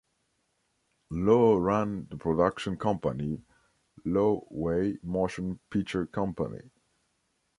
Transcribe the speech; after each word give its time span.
Lo 1.11 1.57
ran 1.59 2.07
the 2.09 2.17
production 2.17 2.75
company 2.75 3.39
"Lo 4.03 4.47
Wei 4.49 4.97
Motion 5.03 5.59
Picture 5.69 6.07
Company". 6.07 6.71